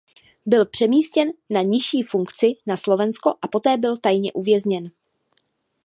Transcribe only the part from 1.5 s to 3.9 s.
nižší funkci na Slovensko a poté